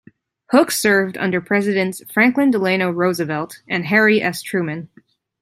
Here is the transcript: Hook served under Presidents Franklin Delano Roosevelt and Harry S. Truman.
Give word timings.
Hook 0.49 0.71
served 0.71 1.15
under 1.15 1.39
Presidents 1.41 2.01
Franklin 2.11 2.49
Delano 2.49 2.89
Roosevelt 2.89 3.61
and 3.69 3.85
Harry 3.85 4.19
S. 4.19 4.41
Truman. 4.41 4.89